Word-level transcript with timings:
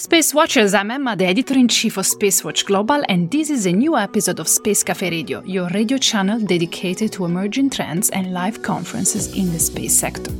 Space 0.00 0.32
Watchers. 0.32 0.72
I'm 0.72 0.90
Emma, 0.90 1.14
the 1.14 1.26
editor 1.26 1.52
in 1.52 1.68
chief 1.68 1.98
of 1.98 2.06
Spacewatch 2.06 2.64
Global, 2.64 3.02
and 3.10 3.30
this 3.30 3.50
is 3.50 3.66
a 3.66 3.72
new 3.72 3.98
episode 3.98 4.40
of 4.40 4.48
Space 4.48 4.82
Cafe 4.82 5.10
Radio, 5.10 5.42
your 5.42 5.68
radio 5.74 5.98
channel 5.98 6.40
dedicated 6.40 7.12
to 7.12 7.26
emerging 7.26 7.68
trends 7.68 8.08
and 8.08 8.32
live 8.32 8.62
conferences 8.62 9.36
in 9.36 9.52
the 9.52 9.58
space 9.58 9.92
sector. 9.92 10.30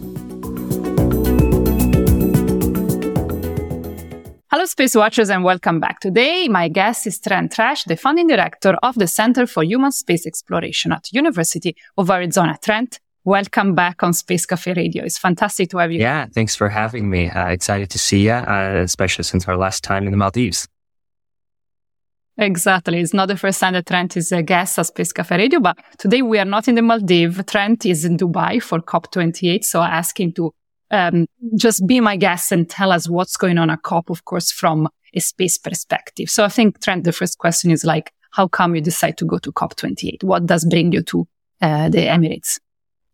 Hello, 4.51 4.65
Space 4.65 4.95
Watchers, 4.95 5.29
and 5.29 5.45
welcome 5.45 5.79
back. 5.79 6.01
Today, 6.01 6.49
my 6.49 6.69
guest 6.69 7.07
is 7.07 7.21
Trent 7.21 7.53
Tresch, 7.53 7.85
the 7.85 7.99
founding 7.99 8.29
director 8.29 8.79
of 8.83 8.95
the 8.95 9.07
Center 9.07 9.47
for 9.47 9.63
Human 9.63 9.93
Space 9.93 10.25
Exploration 10.27 10.91
at 10.91 11.13
University 11.13 11.77
of 11.99 12.09
Arizona. 12.09 12.57
Trent, 12.63 12.99
welcome 13.25 13.74
back 13.74 14.02
on 14.02 14.12
Space 14.12 14.47
Cafe 14.47 14.73
Radio. 14.74 15.05
It's 15.05 15.19
fantastic 15.19 15.70
to 15.70 15.78
have 15.78 15.92
you. 15.92 16.01
Yeah, 16.01 16.27
thanks 16.27 16.56
for 16.56 16.69
having 16.69 17.11
me. 17.11 17.30
Uh, 17.30 17.48
excited 17.48 17.91
to 17.91 17.98
see 17.98 18.24
you, 18.27 18.33
uh, 18.33 18.80
especially 18.83 19.24
since 19.24 19.47
our 19.48 19.56
last 19.56 19.84
time 19.84 20.06
in 20.06 20.11
the 20.11 20.16
Maldives. 20.16 20.69
Exactly. 22.38 23.01
It's 23.01 23.12
not 23.12 23.28
the 23.28 23.37
first 23.37 23.61
time 23.61 23.75
that 23.75 23.87
Trent 23.87 24.16
is 24.16 24.33
a 24.33 24.42
guest 24.42 24.78
at 24.78 24.87
Space 24.87 25.12
Cafe 25.12 25.37
Radio, 25.37 25.61
but 25.61 25.77
today 25.98 26.23
we 26.23 26.38
are 26.38 26.47
not 26.47 26.69
in 26.69 26.75
the 26.75 26.83
Maldives. 26.83 27.42
Trent 27.45 27.84
is 27.84 28.05
in 28.05 28.16
Dubai 28.16 28.62
for 28.62 28.80
COP28. 28.80 29.62
So 29.64 29.80
I 29.80 29.91
asked 29.91 30.19
him 30.19 30.33
to 30.33 30.50
um, 30.91 31.27
just 31.56 31.87
be 31.87 32.00
my 32.00 32.16
guest 32.16 32.50
and 32.50 32.69
tell 32.69 32.92
us 32.92 33.09
what's 33.09 33.37
going 33.37 33.59
on 33.59 33.69
at 33.69 33.83
COP, 33.83 34.09
of 34.09 34.25
course, 34.25 34.50
from 34.50 34.89
a 35.12 35.20
space 35.20 35.59
perspective. 35.59 36.30
So 36.30 36.45
I 36.45 36.48
think, 36.48 36.80
Trent, 36.80 37.05
the 37.05 37.12
first 37.12 37.37
question 37.37 37.70
is 37.70 37.84
like, 37.84 38.11
how 38.30 38.48
come 38.48 38.75
you 38.75 38.80
decide 38.80 39.19
to 39.19 39.27
go 39.27 39.39
to 39.39 39.52
COP28? 39.52 40.25
What 40.25 40.47
does 40.47 40.64
bring 40.64 40.92
you 40.92 41.02
to 41.02 41.28
uh, 41.61 41.89
the 41.91 42.06
Emirates? 42.06 42.59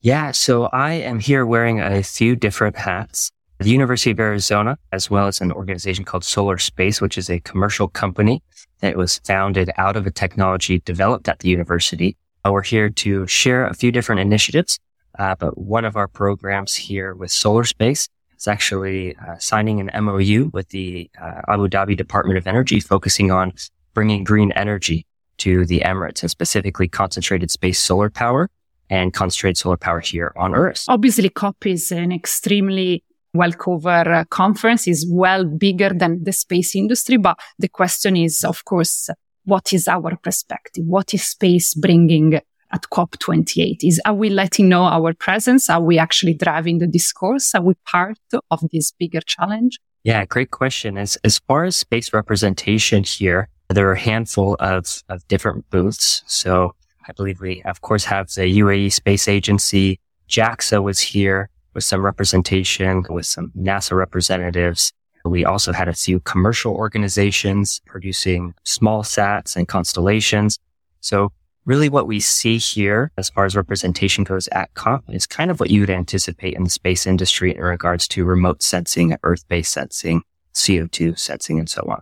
Yeah, 0.07 0.31
so 0.31 0.67
I 0.67 0.93
am 0.93 1.19
here 1.19 1.45
wearing 1.45 1.81
a 1.81 2.01
few 2.01 2.37
different 2.37 2.77
hats. 2.77 3.33
The 3.59 3.71
University 3.71 4.13
of 4.13 4.21
Arizona, 4.21 4.79
as 4.93 5.11
well 5.11 5.27
as 5.27 5.41
an 5.41 5.51
organization 5.51 6.05
called 6.05 6.23
Solar 6.23 6.59
Space, 6.59 7.01
which 7.01 7.19
is 7.19 7.29
a 7.29 7.41
commercial 7.41 7.89
company 7.89 8.41
that 8.83 8.97
was 8.97 9.19
founded 9.25 9.69
out 9.79 9.97
of 9.97 10.07
a 10.07 10.13
technology 10.13 10.79
developed 10.85 11.29
at 11.29 11.41
the 11.41 11.49
university. 11.49 12.17
Uh, 12.45 12.53
we're 12.53 12.63
here 12.63 12.89
to 12.89 13.27
share 13.27 13.67
a 13.67 13.75
few 13.75 13.91
different 13.91 14.21
initiatives 14.21 14.79
uh, 15.19 15.35
but 15.35 15.59
one 15.59 15.85
of 15.85 15.97
our 15.97 16.07
programs 16.07 16.77
here 16.77 17.13
with 17.13 17.33
Solar 17.33 17.65
Space 17.65 18.09
is 18.39 18.47
actually 18.47 19.17
uh, 19.17 19.37
signing 19.41 19.81
an 19.81 20.05
MOU 20.05 20.51
with 20.53 20.69
the 20.69 21.11
uh, 21.21 21.41
Abu 21.49 21.67
Dhabi 21.67 21.97
Department 21.97 22.39
of 22.39 22.47
Energy, 22.47 22.79
focusing 22.79 23.33
on 23.33 23.55
bringing 23.93 24.23
green 24.23 24.53
energy 24.53 25.05
to 25.39 25.67
the 25.67 25.81
Emirates 25.81 26.23
and 26.23 26.31
specifically 26.31 26.87
concentrated 26.87 27.51
space 27.51 27.81
solar 27.81 28.09
power 28.09 28.49
and 28.91 29.13
concentrated 29.13 29.59
solar 29.59 29.77
power 29.77 30.01
here 30.01 30.33
on 30.37 30.55
Earth. 30.55 30.85
Obviously, 30.89 31.29
COP 31.29 31.67
is 31.67 31.91
an 31.93 32.13
extremely 32.13 33.05
well 33.35 33.53
covered 33.53 34.09
uh, 34.09 34.25
conference, 34.31 34.89
is 34.89 35.07
well 35.11 35.45
bigger 35.45 35.91
than 35.91 36.25
the 36.25 36.33
space 36.33 36.75
industry. 36.75 37.17
But 37.17 37.39
the 37.59 37.69
question 37.69 38.17
is, 38.17 38.45
of 38.45 38.65
course, 38.65 39.11
what 39.45 39.73
is 39.73 39.89
our 39.89 40.17
perspective? 40.17 40.85
What 40.87 41.15
is 41.15 41.27
space 41.27 41.75
bringing 41.75 42.35
at 42.35 42.83
COP28? 42.93 43.79
Is 43.83 44.01
are 44.05 44.15
we 44.15 44.31
letting 44.31 44.69
know 44.69 44.85
our 44.85 45.15
presence? 45.15 45.71
Are 45.71 45.83
we 45.83 45.99
actually 45.99 46.35
driving 46.35 46.79
the 46.79 46.87
discourse? 46.87 47.55
Are 47.55 47.63
we 47.63 47.75
part 47.87 48.19
of 48.51 48.61
this 48.73 48.93
bigger 48.93 49.21
challenge? 49.21 49.79
Yeah, 50.03 50.25
great 50.25 50.51
question. 50.51 50.99
As 50.99 51.17
as 51.25 51.39
far 51.39 51.65
as 51.65 51.77
space 51.77 52.13
representation 52.13 53.05
here, 53.05 53.49
there 53.69 53.89
are 53.89 53.93
a 53.93 53.99
handful 53.99 54.55
of, 54.61 55.03
of 55.09 55.27
different 55.29 55.69
booths. 55.71 56.23
So 56.27 56.75
I 57.09 57.13
believe 57.13 57.41
we 57.41 57.63
of 57.63 57.81
course 57.81 58.05
have 58.05 58.29
the 58.31 58.43
UAE 58.61 58.93
Space 58.93 59.29
Agency. 59.29 60.01
JAXA 60.29 60.83
was 60.83 61.01
here 61.01 61.51
with 61.75 61.85
some 61.85 62.05
representation 62.05 63.05
with 63.11 63.27
some 63.27 63.53
NASA 63.57 63.97
representatives. 63.97 64.93
We 65.25 65.45
also 65.45 65.73
had 65.73 65.89
a 65.89 65.93
few 65.93 66.21
commercial 66.21 66.75
organizations 66.75 67.81
producing 67.87 68.55
small 68.65 69.03
sats 69.03 69.57
and 69.57 69.69
constellations. 69.69 70.59
So 71.01 71.33
really 71.65 71.89
what 71.89 72.07
we 72.07 72.21
see 72.21 72.59
here 72.59 73.13
as 73.19 73.29
far 73.29 73.45
as 73.45 73.57
representation 73.57 74.25
goes 74.25 74.49
at 74.49 74.73
COP 74.75 75.05
is 75.09 75.27
kind 75.27 75.51
of 75.51 75.61
what 75.61 75.71
you 75.71 75.81
would 75.81 75.91
anticipate 75.91 76.55
in 76.55 76.65
the 76.65 76.71
space 76.71 77.07
industry 77.07 77.55
in 77.55 77.61
regards 77.61 78.09
to 78.09 78.25
remote 78.25 78.63
sensing, 78.63 79.17
earth-based 79.23 79.73
sensing, 79.73 80.23
CO2 80.55 81.19
sensing, 81.19 81.59
and 81.59 81.69
so 81.69 81.83
on. 81.89 82.01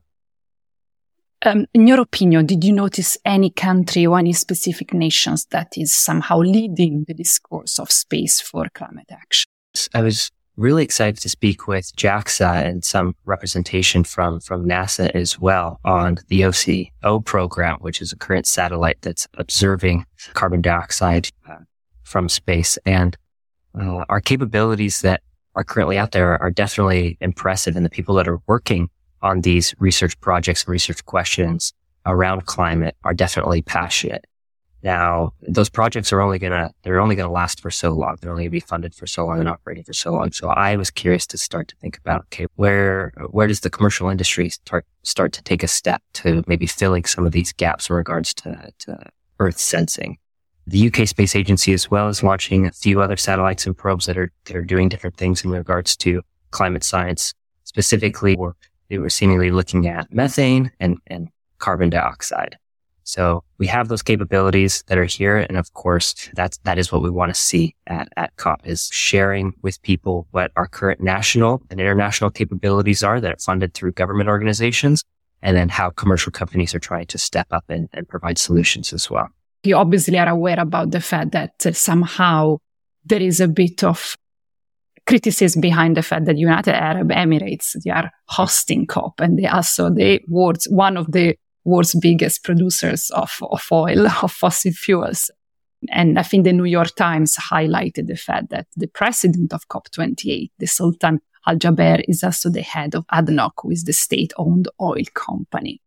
Um, 1.46 1.66
in 1.74 1.86
your 1.86 2.00
opinion, 2.00 2.46
did 2.46 2.64
you 2.64 2.72
notice 2.72 3.18
any 3.26 3.50
country 3.50 4.06
or 4.06 4.18
any 4.18 4.32
specific 4.32 4.94
nations 4.94 5.44
that 5.50 5.76
is 5.76 5.94
somehow 5.94 6.38
leading 6.38 7.04
the 7.06 7.12
discourse 7.12 7.78
of 7.78 7.92
space 7.92 8.40
for 8.40 8.66
climate 8.72 9.10
action? 9.10 9.46
I 9.92 10.00
was 10.00 10.30
really 10.56 10.84
excited 10.84 11.20
to 11.20 11.28
speak 11.28 11.66
with 11.66 11.94
JAXA 11.96 12.64
and 12.64 12.82
some 12.82 13.14
representation 13.26 14.04
from, 14.04 14.40
from 14.40 14.64
NASA 14.64 15.10
as 15.10 15.38
well 15.38 15.80
on 15.84 16.16
the 16.28 16.42
OCO 16.42 17.22
program, 17.26 17.76
which 17.80 18.00
is 18.00 18.10
a 18.10 18.16
current 18.16 18.46
satellite 18.46 19.02
that's 19.02 19.26
observing 19.34 20.06
carbon 20.32 20.62
dioxide 20.62 21.28
uh, 21.46 21.56
from 22.04 22.30
space. 22.30 22.78
And 22.86 23.18
uh, 23.78 24.06
our 24.08 24.20
capabilities 24.22 25.02
that 25.02 25.20
are 25.56 25.64
currently 25.64 25.98
out 25.98 26.12
there 26.12 26.40
are 26.40 26.50
definitely 26.50 27.18
impressive. 27.20 27.76
And 27.76 27.84
the 27.84 27.90
people 27.90 28.14
that 28.14 28.28
are 28.28 28.40
working 28.46 28.88
on 29.24 29.40
these 29.40 29.74
research 29.78 30.20
projects 30.20 30.64
and 30.64 30.72
research 30.72 31.04
questions 31.06 31.72
around 32.06 32.44
climate 32.44 32.94
are 33.04 33.14
definitely 33.14 33.62
passionate. 33.62 34.26
Now, 34.82 35.32
those 35.40 35.70
projects 35.70 36.12
are 36.12 36.20
only 36.20 36.38
gonna, 36.38 36.70
they're 36.82 37.00
only 37.00 37.16
gonna 37.16 37.32
last 37.32 37.62
for 37.62 37.70
so 37.70 37.90
long. 37.92 38.18
They're 38.20 38.30
only 38.30 38.44
gonna 38.44 38.50
be 38.50 38.60
funded 38.60 38.94
for 38.94 39.06
so 39.06 39.24
long 39.24 39.40
and 39.40 39.48
operating 39.48 39.82
for 39.82 39.94
so 39.94 40.12
long. 40.12 40.30
So 40.30 40.50
I 40.50 40.76
was 40.76 40.90
curious 40.90 41.26
to 41.28 41.38
start 41.38 41.68
to 41.68 41.76
think 41.76 41.96
about, 41.96 42.20
okay, 42.24 42.46
where, 42.56 43.14
where 43.30 43.46
does 43.46 43.60
the 43.60 43.70
commercial 43.70 44.10
industry 44.10 44.50
start, 44.50 44.84
start 45.02 45.32
to 45.32 45.42
take 45.42 45.62
a 45.62 45.68
step 45.68 46.02
to 46.14 46.44
maybe 46.46 46.66
filling 46.66 47.06
some 47.06 47.24
of 47.24 47.32
these 47.32 47.50
gaps 47.54 47.88
in 47.88 47.96
regards 47.96 48.34
to, 48.34 48.70
to 48.80 49.06
Earth 49.40 49.58
sensing? 49.58 50.18
The 50.66 50.88
UK 50.88 51.08
Space 51.08 51.34
Agency 51.34 51.72
as 51.72 51.90
well 51.90 52.08
is 52.08 52.22
launching 52.22 52.66
a 52.66 52.72
few 52.72 53.00
other 53.00 53.16
satellites 53.16 53.66
and 53.66 53.76
probes 53.76 54.04
that 54.04 54.18
are, 54.18 54.30
that 54.44 54.56
are 54.56 54.62
doing 54.62 54.90
different 54.90 55.16
things 55.16 55.44
in 55.44 55.50
regards 55.50 55.96
to 55.98 56.20
climate 56.50 56.84
science. 56.84 57.32
Specifically, 57.64 58.36
they 58.94 58.98
were 58.98 59.10
seemingly 59.10 59.50
looking 59.50 59.88
at 59.88 60.12
methane 60.14 60.70
and, 60.78 60.98
and 61.08 61.28
carbon 61.58 61.90
dioxide. 61.90 62.56
So 63.02 63.42
we 63.58 63.66
have 63.66 63.88
those 63.88 64.02
capabilities 64.02 64.84
that 64.86 64.98
are 64.98 65.04
here. 65.04 65.36
And 65.36 65.56
of 65.56 65.74
course, 65.74 66.30
that's, 66.34 66.58
that 66.58 66.78
is 66.78 66.92
what 66.92 67.02
we 67.02 67.10
want 67.10 67.34
to 67.34 67.40
see 67.40 67.74
at, 67.88 68.08
at 68.16 68.36
COP 68.36 68.60
is 68.64 68.88
sharing 68.92 69.52
with 69.62 69.82
people 69.82 70.28
what 70.30 70.52
our 70.54 70.68
current 70.68 71.00
national 71.00 71.60
and 71.70 71.80
international 71.80 72.30
capabilities 72.30 73.02
are 73.02 73.20
that 73.20 73.32
are 73.32 73.36
funded 73.38 73.74
through 73.74 73.92
government 73.92 74.28
organizations 74.28 75.02
and 75.42 75.56
then 75.56 75.68
how 75.68 75.90
commercial 75.90 76.30
companies 76.30 76.72
are 76.72 76.78
trying 76.78 77.06
to 77.06 77.18
step 77.18 77.48
up 77.50 77.64
and, 77.68 77.88
and 77.92 78.08
provide 78.08 78.38
solutions 78.38 78.92
as 78.92 79.10
well. 79.10 79.28
You 79.64 79.76
obviously 79.76 80.16
are 80.18 80.28
aware 80.28 80.60
about 80.60 80.92
the 80.92 81.00
fact 81.00 81.32
that 81.32 81.60
somehow 81.76 82.58
there 83.04 83.20
is 83.20 83.40
a 83.40 83.48
bit 83.48 83.82
of 83.82 84.16
criticism 85.06 85.60
behind 85.60 85.96
the 85.96 86.02
fact 86.02 86.24
that 86.26 86.38
United 86.38 86.74
Arab 86.74 87.10
Emirates, 87.10 87.76
they 87.84 87.90
are 87.90 88.10
hosting 88.28 88.86
COP 88.86 89.20
and 89.20 89.38
they 89.38 89.46
also 89.46 89.90
the 89.90 90.20
world's, 90.28 90.66
one 90.68 90.96
of 90.96 91.12
the 91.12 91.36
world's 91.64 91.94
biggest 91.94 92.44
producers 92.44 93.10
of, 93.10 93.38
of 93.42 93.66
oil, 93.70 94.06
of 94.22 94.32
fossil 94.32 94.72
fuels. 94.72 95.30
And 95.90 96.18
I 96.18 96.22
think 96.22 96.44
the 96.44 96.52
New 96.52 96.64
York 96.64 96.94
Times 96.96 97.36
highlighted 97.36 98.06
the 98.06 98.16
fact 98.16 98.50
that 98.50 98.66
the 98.76 98.86
president 98.86 99.52
of 99.52 99.68
COP28, 99.68 100.50
the 100.58 100.66
Sultan 100.66 101.20
Al 101.46 101.56
Jaber, 101.56 102.02
is 102.08 102.24
also 102.24 102.48
the 102.48 102.62
head 102.62 102.94
of 102.94 103.06
ADNOC, 103.08 103.52
who 103.62 103.70
is 103.70 103.84
the 103.84 103.92
state 103.92 104.32
owned 104.38 104.68
oil 104.80 105.04
company. 105.14 105.82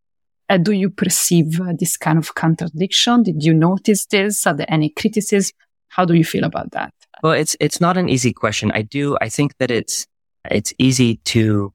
Uh, 0.50 0.58
do 0.58 0.72
you 0.72 0.90
perceive 0.90 1.60
uh, 1.60 1.74
this 1.78 1.98
kind 1.98 2.18
of 2.18 2.36
contradiction? 2.36 3.24
Did 3.24 3.44
you 3.44 3.54
notice 3.54 4.06
this? 4.06 4.46
Are 4.48 4.54
there 4.54 4.72
any 4.72 4.90
criticism? 4.90 5.56
How 5.90 6.06
do 6.06 6.14
you 6.14 6.24
feel 6.24 6.44
about 6.44 6.72
that? 6.72 6.94
Well, 7.24 7.34
it's, 7.34 7.56
it's 7.60 7.82
not 7.82 7.98
an 7.98 8.10
easy 8.10 8.34
question. 8.34 8.72
I 8.72 8.82
do, 8.82 9.18
I 9.22 9.30
think 9.30 9.58
that 9.58 9.72
it's, 9.72 10.08
it's 10.50 10.74
easy 10.78 11.18
to 11.26 11.74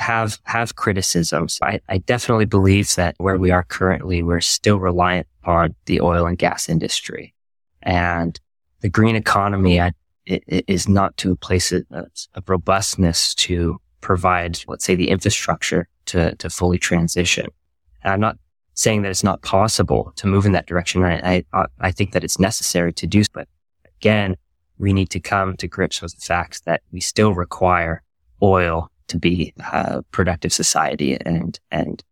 have 0.00 0.38
have 0.44 0.76
criticisms. 0.76 1.58
I, 1.62 1.80
I 1.88 1.98
definitely 1.98 2.46
believe 2.46 2.94
that 2.94 3.14
where 3.18 3.36
we 3.36 3.50
are 3.50 3.64
currently, 3.64 4.22
we're 4.22 4.40
still 4.40 4.80
reliant 4.80 5.26
on 5.44 5.74
the 5.84 6.00
oil 6.00 6.26
and 6.26 6.38
gas 6.38 6.68
industry, 6.68 7.34
and 7.82 8.40
the 8.80 8.88
green 8.88 9.14
economy 9.14 9.80
I, 9.80 9.92
it, 10.24 10.42
it 10.46 10.64
is 10.66 10.88
not 10.88 11.16
to 11.18 11.30
uh, 11.30 11.32
a 11.32 11.36
place 11.36 11.70
of, 11.70 11.84
of 11.90 12.48
robustness 12.48 13.34
to 13.34 13.78
provide, 14.00 14.58
let's 14.66 14.84
say, 14.84 14.94
the 14.94 15.10
infrastructure 15.10 15.86
to 16.06 16.34
to 16.36 16.48
fully 16.48 16.78
transition. 16.78 17.48
And 18.02 18.14
I'm 18.14 18.20
not 18.20 18.38
saying 18.74 19.02
that 19.02 19.10
it's 19.10 19.24
not 19.24 19.42
possible 19.42 20.12
to 20.16 20.26
move 20.26 20.46
in 20.46 20.52
that 20.52 20.66
direction. 20.66 21.04
I, 21.04 21.44
I, 21.52 21.66
I 21.78 21.90
think 21.92 22.12
that 22.12 22.24
it's 22.24 22.38
necessary 22.38 22.94
to 22.94 23.06
do, 23.06 23.22
but 23.34 23.46
again, 24.00 24.36
we 24.78 24.92
need 24.92 25.10
to 25.10 25.20
come 25.20 25.56
to 25.58 25.68
grips 25.68 26.00
with 26.00 26.14
the 26.14 26.22
fact 26.22 26.64
that 26.64 26.82
we 26.90 27.00
still 27.00 27.34
require 27.34 28.02
oil 28.42 28.90
to 29.08 29.18
be 29.18 29.52
a 29.72 30.02
productive 30.10 30.52
society 30.52 31.18
and, 31.26 31.60
and 31.70 32.02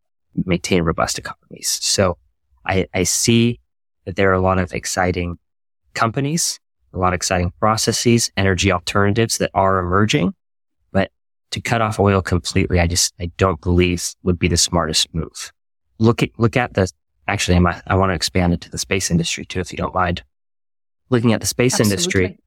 maintain 0.44 0.82
robust 0.82 1.19
economies. 1.19 1.79
So 1.81 2.19
I, 2.67 2.87
I 2.93 3.05
see 3.05 3.61
that 4.05 4.17
there 4.17 4.31
are 4.31 4.35
a 4.35 4.40
lot 4.40 4.58
of 4.58 4.73
exciting 4.75 5.38
companies, 5.94 6.61
a 6.93 6.99
lot 6.99 7.08
of 7.08 7.14
exciting 7.14 7.52
processes, 7.58 8.31
energy 8.37 8.70
alternatives 8.70 9.38
that 9.38 9.50
are 9.55 9.79
emerging. 9.79 10.35
But 10.93 11.11
to 11.52 11.61
cut 11.62 11.81
off 11.81 11.99
oil 11.99 12.20
completely, 12.20 12.81
I 12.81 12.87
just, 12.87 13.14
I 13.19 13.31
don't 13.38 13.61
believe 13.61 14.14
would 14.23 14.38
be 14.38 14.49
the 14.49 14.56
smartest 14.56 15.14
move. 15.14 15.52
Look 15.99 16.23
at, 16.23 16.31
look 16.37 16.56
at 16.56 16.75
the, 16.75 16.90
actually, 17.26 17.56
I 17.87 17.94
want 17.94 18.11
to 18.11 18.14
expand 18.14 18.52
it 18.52 18.61
to 18.62 18.70
the 18.70 18.79
space 18.79 19.11
industry 19.11 19.46
too, 19.46 19.61
if 19.61 19.73
you 19.73 19.79
don't 19.79 19.94
mind. 19.94 20.23
Looking 21.10 21.32
at 21.32 21.40
the 21.40 21.46
space 21.46 21.81
Absolutely. 21.81 22.25
industry, 22.25 22.38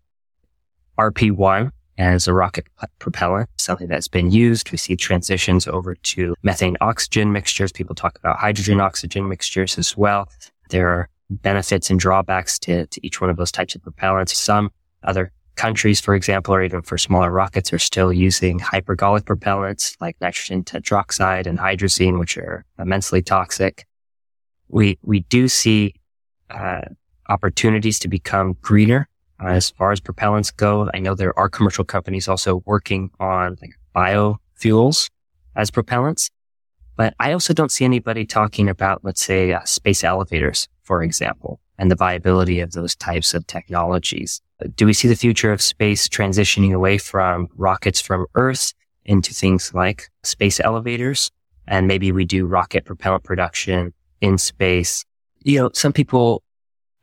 RP1 1.00 1.72
as 1.98 2.28
a 2.28 2.34
rocket 2.34 2.66
propellant, 3.00 3.50
something 3.58 3.88
that's 3.88 4.08
been 4.08 4.32
used. 4.32 4.72
We 4.72 4.78
see 4.78 4.96
transitions 4.96 5.68
over 5.68 5.96
to 5.96 6.36
methane 6.44 6.78
oxygen 6.82 7.32
mixtures. 7.32 7.72
People 7.72 7.96
talk 7.96 8.18
about 8.18 8.38
hydrogen 8.38 8.80
oxygen 8.80 9.28
mixtures 9.28 9.78
as 9.78 9.96
well. 9.98 10.30
There 10.70 10.88
are 10.90 11.10
benefits 11.30 11.90
and 11.90 12.00
drawbacks 12.00 12.60
to, 12.60 12.88
to 12.88 13.06
each 13.06 13.22
one 13.22 13.30
of 13.30 13.38
those 13.38 13.52
types 13.52 13.76
of 13.76 13.82
propellants. 13.82 14.36
Some 14.36 14.72
other 15.04 15.32
countries, 15.56 16.02
for 16.02 16.16
example, 16.16 16.54
or 16.54 16.64
even 16.64 16.82
for 16.82 16.98
smaller 16.98 17.32
rockets 17.32 17.72
are 17.74 17.80
still 17.80 18.12
using 18.12 18.60
hypergolic 18.60 19.22
propellants 19.22 19.96
like 20.02 20.18
nitrogen 20.22 20.64
tetroxide 20.64 21.46
and 21.46 21.60
hydrazine, 21.60 22.20
which 22.20 22.38
are 22.38 22.66
immensely 22.80 23.22
toxic. 23.22 23.86
We, 24.70 24.98
we 25.04 25.22
do 25.22 25.48
see, 25.48 25.96
uh, 26.50 26.82
opportunities 27.32 27.98
to 28.00 28.08
become 28.08 28.58
greener 28.62 29.08
uh, 29.42 29.48
as 29.48 29.72
far 29.72 29.92
as 29.92 30.02
propellants 30.02 30.56
go. 30.56 30.90
I 30.94 31.00
know 31.00 31.16
there 31.16 31.38
are 31.40 31.50
commercial 31.50 31.86
companies 31.86 32.28
also 32.28 32.62
working 32.66 33.10
on 33.20 33.58
like 33.62 33.74
biofuels 33.96 35.10
as 35.56 35.72
propellants, 35.72 36.30
but 36.98 37.14
I 37.20 37.32
also 37.32 37.54
don't 37.54 37.72
see 37.72 37.86
anybody 37.86 38.26
talking 38.26 38.70
about, 38.70 39.04
let's 39.04 39.26
say, 39.26 39.54
uh, 39.54 39.64
space 39.64 40.04
elevators, 40.04 40.68
for 40.84 41.02
example, 41.02 41.60
and 41.78 41.90
the 41.90 41.96
viability 41.96 42.60
of 42.60 42.74
those 42.74 42.96
types 42.96 43.34
of 43.34 43.48
technologies. 43.48 44.42
Do 44.76 44.86
we 44.86 44.94
see 44.94 45.08
the 45.08 45.16
future 45.16 45.52
of 45.52 45.62
space 45.62 46.08
transitioning 46.08 46.74
away 46.74 46.98
from 46.98 47.48
rockets 47.56 48.02
from 48.02 48.28
Earth 48.36 48.74
into 49.06 49.34
things 49.34 49.74
like 49.74 50.10
space 50.24 50.60
elevators? 50.60 51.32
And 51.68 51.88
maybe 51.88 52.12
we 52.12 52.26
do 52.26 52.46
rocket 52.46 52.86
propellant 52.86 53.24
production 53.24 53.94
in 54.20 54.38
space. 54.38 55.06
You 55.44 55.60
know, 55.60 55.70
some 55.74 55.94
people 55.94 56.44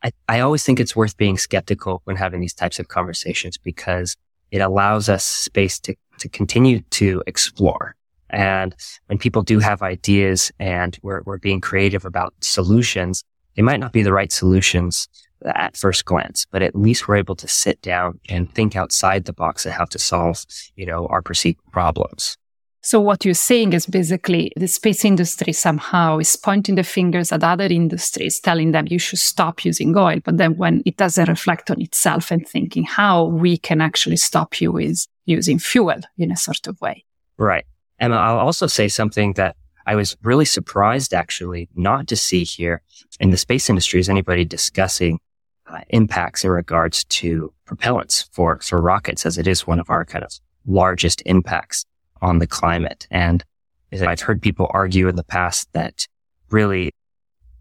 I, 0.03 0.11
I 0.27 0.39
always 0.39 0.63
think 0.63 0.79
it's 0.79 0.95
worth 0.95 1.17
being 1.17 1.37
skeptical 1.37 2.01
when 2.05 2.15
having 2.15 2.39
these 2.39 2.53
types 2.53 2.79
of 2.79 2.87
conversations 2.87 3.57
because 3.57 4.15
it 4.51 4.59
allows 4.59 5.09
us 5.09 5.23
space 5.23 5.79
to, 5.81 5.95
to 6.19 6.29
continue 6.29 6.81
to 6.91 7.21
explore. 7.27 7.95
And 8.29 8.75
when 9.07 9.17
people 9.17 9.41
do 9.41 9.59
have 9.59 9.81
ideas 9.81 10.51
and 10.59 10.97
we're, 11.01 11.21
we're 11.25 11.39
being 11.39 11.61
creative 11.61 12.05
about 12.05 12.33
solutions, 12.41 13.23
they 13.55 13.61
might 13.61 13.79
not 13.79 13.91
be 13.91 14.03
the 14.03 14.13
right 14.13 14.31
solutions 14.31 15.07
at 15.45 15.75
first 15.75 16.05
glance, 16.05 16.45
but 16.51 16.61
at 16.61 16.75
least 16.75 17.07
we're 17.07 17.15
able 17.15 17.35
to 17.35 17.47
sit 17.47 17.81
down 17.81 18.19
and 18.29 18.53
think 18.53 18.75
outside 18.75 19.25
the 19.25 19.33
box 19.33 19.65
and 19.65 19.73
how 19.73 19.85
to 19.85 19.99
solve, 19.99 20.45
you 20.75 20.85
know, 20.85 21.07
our 21.07 21.21
perceived 21.21 21.59
problems. 21.71 22.37
So 22.81 23.01
what 23.01 23.25
you're 23.25 23.33
saying 23.33 23.73
is 23.73 23.85
basically 23.85 24.53
the 24.55 24.67
space 24.67 25.03
industry 25.03 25.51
somehow 25.51 26.19
is 26.19 26.35
pointing 26.37 26.75
the 26.75 26.83
fingers 26.83 27.31
at 27.31 27.43
other 27.43 27.65
industries, 27.65 28.39
telling 28.39 28.71
them 28.71 28.87
you 28.89 28.99
should 28.99 29.19
stop 29.19 29.65
using 29.65 29.95
oil. 29.97 30.19
But 30.23 30.37
then 30.37 30.55
when 30.55 30.81
it 30.85 30.95
doesn't 30.95 31.27
reflect 31.27 31.69
on 31.69 31.81
itself 31.81 32.31
and 32.31 32.47
thinking 32.47 32.83
how 32.83 33.25
we 33.25 33.57
can 33.57 33.81
actually 33.81 34.15
stop 34.15 34.61
you 34.61 34.77
is 34.77 35.07
using 35.25 35.59
fuel 35.59 35.99
in 36.17 36.31
a 36.31 36.37
sort 36.37 36.67
of 36.67 36.79
way. 36.79 37.03
Right. 37.37 37.65
And 37.99 38.13
I'll 38.15 38.39
also 38.39 38.67
say 38.67 38.87
something 38.87 39.33
that 39.33 39.57
I 39.85 39.95
was 39.95 40.15
really 40.23 40.45
surprised 40.45 41.13
actually 41.13 41.67
not 41.75 42.07
to 42.07 42.15
see 42.15 42.45
here 42.45 42.81
in 43.19 43.31
the 43.31 43.37
space 43.37 43.69
industry 43.69 43.99
is 43.99 44.07
anybody 44.07 44.45
discussing 44.45 45.19
uh, 45.67 45.81
impacts 45.89 46.45
in 46.45 46.51
regards 46.51 47.03
to 47.05 47.53
propellants 47.67 48.29
for, 48.31 48.59
for 48.59 48.81
rockets 48.81 49.25
as 49.25 49.37
it 49.37 49.47
is 49.47 49.67
one 49.67 49.79
of 49.79 49.89
our 49.89 50.05
kind 50.05 50.23
of 50.23 50.31
largest 50.65 51.21
impacts 51.25 51.85
on 52.21 52.39
the 52.39 52.47
climate. 52.47 53.07
And 53.11 53.43
I've 53.91 54.21
heard 54.21 54.41
people 54.41 54.69
argue 54.71 55.07
in 55.07 55.15
the 55.15 55.23
past 55.23 55.69
that 55.73 56.07
really 56.49 56.91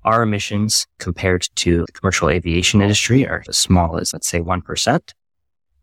our 0.05 0.23
emissions 0.23 0.87
compared 0.99 1.49
to 1.57 1.85
the 1.87 1.93
commercial 1.93 2.31
aviation 2.31 2.81
industry 2.81 3.27
are 3.27 3.43
as 3.49 3.59
small 3.59 3.99
as, 3.99 4.13
let's 4.13 4.29
say, 4.29 4.41
1%. 4.41 5.13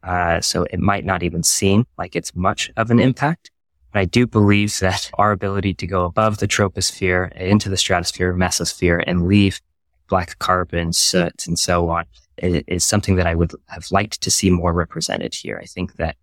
Uh, 0.04 0.39
so 0.39 0.63
it 0.63 0.80
might 0.80 1.06
not 1.06 1.24
even 1.24 1.44
seem 1.44 1.86
like 1.98 2.16
it's 2.16 2.36
much 2.36 2.72
of 2.77 2.92
an 2.92 3.00
impact. 3.00 3.51
But 3.92 4.00
I 4.00 4.06
do 4.06 4.27
believe 4.27 4.80
that 4.80 5.10
our 5.16 5.31
ability 5.31 5.74
to 5.75 5.88
go 5.88 6.06
above 6.06 6.38
the 6.38 6.48
troposphere 6.48 7.31
into 7.33 7.69
the 7.69 7.78
stratosphere, 7.78 8.33
mesosphere 8.33 9.04
and 9.06 9.28
leave 9.28 9.62
black 10.07 10.38
carbon, 10.39 10.94
soot 10.94 11.48
and 11.48 11.57
so 11.57 11.89
on 11.89 12.06
is 12.38 12.86
something 12.86 13.16
that 13.16 13.28
I 13.28 13.36
would 13.36 13.51
have 13.68 13.86
liked 13.92 14.21
to 14.21 14.31
see 14.31 14.50
more 14.50 14.74
represented 14.74 15.33
here. 15.33 15.60
I 15.62 15.66
think 15.66 15.95
that 15.95 16.18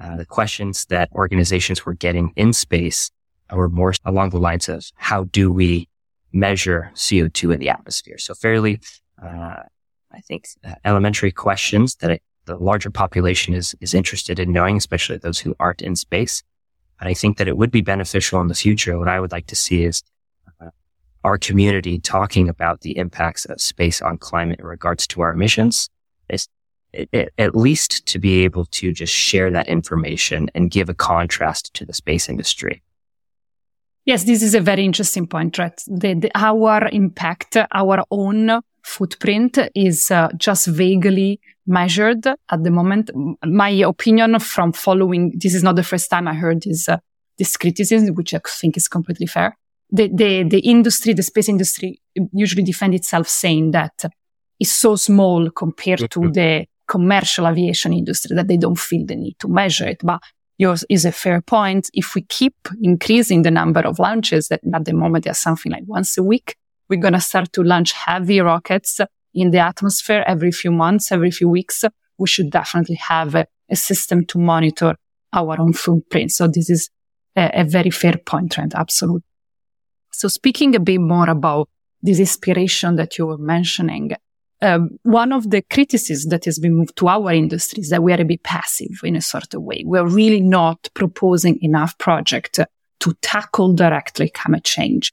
uh, 0.00 0.16
the 0.16 0.26
questions 0.26 0.86
that 0.86 1.08
organizations 1.12 1.86
were 1.86 1.94
getting 1.94 2.32
in 2.36 2.52
space 2.52 3.10
were 3.52 3.68
more 3.68 3.92
along 4.04 4.30
the 4.30 4.38
lines 4.38 4.68
of 4.68 4.84
how 4.96 5.24
do 5.24 5.52
we 5.52 5.88
measure 6.32 6.90
CO2 6.94 7.54
in 7.54 7.60
the 7.60 7.68
atmosphere? 7.68 8.18
So 8.18 8.34
fairly, 8.34 8.80
uh, 9.22 9.62
I 10.12 10.20
think, 10.26 10.46
uh, 10.64 10.74
elementary 10.84 11.30
questions 11.30 11.96
that 11.96 12.20
the 12.46 12.56
larger 12.56 12.90
population 12.90 13.54
is, 13.54 13.74
is 13.80 13.94
interested 13.94 14.38
in 14.38 14.52
knowing, 14.52 14.76
especially 14.76 15.18
those 15.18 15.38
who 15.38 15.54
aren't 15.58 15.82
in 15.82 15.96
space. 15.96 16.42
But 16.98 17.08
I 17.08 17.14
think 17.14 17.38
that 17.38 17.48
it 17.48 17.56
would 17.56 17.70
be 17.70 17.80
beneficial 17.80 18.40
in 18.40 18.48
the 18.48 18.54
future. 18.54 18.98
What 18.98 19.08
I 19.08 19.20
would 19.20 19.32
like 19.32 19.46
to 19.46 19.56
see 19.56 19.84
is 19.84 20.02
uh, 20.60 20.70
our 21.22 21.38
community 21.38 21.98
talking 21.98 22.48
about 22.48 22.82
the 22.82 22.96
impacts 22.96 23.44
of 23.46 23.60
space 23.60 24.02
on 24.02 24.18
climate 24.18 24.60
in 24.60 24.66
regards 24.66 25.06
to 25.08 25.20
our 25.22 25.32
emissions. 25.32 25.88
It's 26.94 27.30
at 27.38 27.56
least 27.56 28.06
to 28.06 28.18
be 28.18 28.44
able 28.44 28.66
to 28.66 28.92
just 28.92 29.12
share 29.12 29.50
that 29.50 29.68
information 29.68 30.50
and 30.54 30.70
give 30.70 30.88
a 30.88 30.94
contrast 30.94 31.74
to 31.74 31.84
the 31.84 31.92
space 31.92 32.28
industry. 32.28 32.82
Yes, 34.04 34.24
this 34.24 34.42
is 34.42 34.54
a 34.54 34.60
very 34.60 34.84
interesting 34.84 35.26
point, 35.26 35.58
right? 35.58 35.80
The, 35.86 36.14
the, 36.14 36.30
our 36.34 36.88
impact, 36.92 37.56
our 37.72 38.04
own 38.10 38.60
footprint 38.82 39.58
is 39.74 40.10
uh, 40.10 40.28
just 40.36 40.66
vaguely 40.66 41.40
measured 41.66 42.26
at 42.26 42.62
the 42.62 42.70
moment. 42.70 43.10
My 43.44 43.70
opinion 43.70 44.38
from 44.40 44.72
following, 44.72 45.32
this 45.38 45.54
is 45.54 45.62
not 45.62 45.76
the 45.76 45.82
first 45.82 46.10
time 46.10 46.28
I 46.28 46.34
heard 46.34 46.62
this, 46.62 46.86
uh, 46.86 46.98
this 47.38 47.56
criticism, 47.56 48.14
which 48.14 48.34
I 48.34 48.40
think 48.46 48.76
is 48.76 48.88
completely 48.88 49.26
fair. 49.26 49.56
The, 49.90 50.08
the, 50.08 50.42
the 50.42 50.60
industry, 50.60 51.14
the 51.14 51.22
space 51.22 51.48
industry 51.48 52.00
usually 52.32 52.62
defend 52.62 52.94
itself 52.94 53.26
saying 53.28 53.70
that 53.70 54.04
it's 54.60 54.72
so 54.72 54.96
small 54.96 55.50
compared 55.50 56.10
to 56.10 56.30
the 56.30 56.66
commercial 56.86 57.46
aviation 57.46 57.92
industry 57.92 58.36
that 58.36 58.48
they 58.48 58.56
don't 58.56 58.78
feel 58.78 59.06
the 59.06 59.16
need 59.16 59.36
to 59.40 59.48
measure 59.48 59.86
it. 59.86 60.00
But 60.02 60.20
yours 60.58 60.84
is 60.88 61.04
a 61.04 61.12
fair 61.12 61.40
point. 61.40 61.90
If 61.92 62.14
we 62.14 62.22
keep 62.22 62.54
increasing 62.82 63.42
the 63.42 63.50
number 63.50 63.80
of 63.80 63.98
launches 63.98 64.48
that 64.48 64.60
at 64.72 64.84
the 64.84 64.92
moment 64.92 65.24
there's 65.24 65.38
something 65.38 65.72
like 65.72 65.84
once 65.86 66.16
a 66.18 66.22
week, 66.22 66.56
we're 66.88 67.00
going 67.00 67.14
to 67.14 67.20
start 67.20 67.52
to 67.54 67.62
launch 67.62 67.92
heavy 67.92 68.40
rockets 68.40 69.00
in 69.32 69.50
the 69.50 69.58
atmosphere 69.58 70.24
every 70.26 70.52
few 70.52 70.70
months, 70.70 71.10
every 71.10 71.30
few 71.30 71.48
weeks. 71.48 71.84
We 72.18 72.28
should 72.28 72.50
definitely 72.50 72.96
have 72.96 73.34
a, 73.34 73.46
a 73.70 73.76
system 73.76 74.24
to 74.26 74.38
monitor 74.38 74.94
our 75.32 75.60
own 75.60 75.72
footprint. 75.72 76.30
So 76.30 76.46
this 76.46 76.70
is 76.70 76.90
a, 77.36 77.60
a 77.60 77.64
very 77.64 77.90
fair 77.90 78.14
point, 78.24 78.52
Trent. 78.52 78.74
Absolutely. 78.74 79.24
So 80.12 80.28
speaking 80.28 80.76
a 80.76 80.80
bit 80.80 81.00
more 81.00 81.28
about 81.28 81.68
this 82.00 82.20
inspiration 82.20 82.96
that 82.96 83.18
you 83.18 83.26
were 83.26 83.38
mentioning, 83.38 84.12
um, 84.64 84.98
one 85.02 85.30
of 85.32 85.50
the 85.50 85.60
criticisms 85.60 86.30
that 86.30 86.46
has 86.46 86.58
been 86.58 86.74
moved 86.74 86.96
to 86.96 87.06
our 87.06 87.30
industry 87.32 87.82
is 87.82 87.90
that 87.90 88.02
we 88.02 88.12
are 88.14 88.20
a 88.20 88.24
bit 88.24 88.42
passive 88.42 88.98
in 89.04 89.14
a 89.14 89.20
sort 89.20 89.52
of 89.52 89.62
way. 89.62 89.82
We're 89.84 90.06
really 90.06 90.40
not 90.40 90.88
proposing 90.94 91.58
enough 91.62 91.98
projects 91.98 92.58
to 93.00 93.14
tackle 93.20 93.74
directly 93.74 94.30
climate 94.30 94.64
change, 94.64 95.12